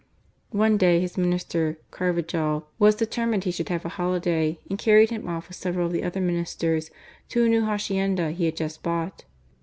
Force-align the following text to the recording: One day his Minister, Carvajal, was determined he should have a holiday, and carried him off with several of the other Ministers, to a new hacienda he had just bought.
One 0.55 0.77
day 0.77 0.99
his 0.99 1.15
Minister, 1.15 1.77
Carvajal, 1.91 2.65
was 2.79 2.95
determined 2.95 3.43
he 3.43 3.51
should 3.51 3.69
have 3.69 3.85
a 3.85 3.89
holiday, 3.99 4.57
and 4.67 4.79
carried 4.79 5.11
him 5.11 5.27
off 5.29 5.47
with 5.47 5.57
several 5.57 5.85
of 5.85 5.93
the 5.93 6.01
other 6.03 6.19
Ministers, 6.19 6.89
to 7.29 7.43
a 7.43 7.47
new 7.47 7.65
hacienda 7.65 8.31
he 8.31 8.45
had 8.45 8.57
just 8.57 8.81
bought. 8.81 9.25